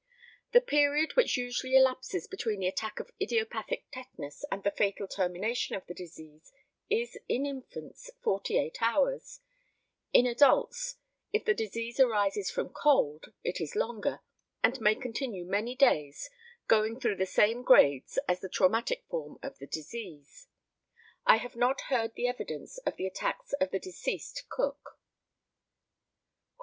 [0.51, 5.75] The period which usually elapses between the attack of idiopathic tetanus and the fatal termination
[5.75, 6.51] of the disease
[6.89, 9.41] is in infants forty eight hours;
[10.11, 10.95] in adults,
[11.31, 14.21] if the disease arises from cold, it is longer,
[14.63, 16.31] and may continue many days,
[16.67, 20.47] going through the same grades as the traumatic form of the disease.
[21.27, 24.97] I have not heard the evidence of the attacks of the deceased Cook.